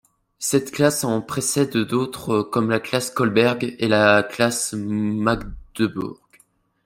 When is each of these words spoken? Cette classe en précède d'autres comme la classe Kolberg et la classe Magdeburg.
Cette 0.39 0.71
classe 0.71 1.03
en 1.03 1.21
précède 1.21 1.77
d'autres 1.77 2.41
comme 2.41 2.71
la 2.71 2.79
classe 2.79 3.11
Kolberg 3.11 3.75
et 3.77 3.87
la 3.87 4.23
classe 4.23 4.73
Magdeburg. 4.73 6.19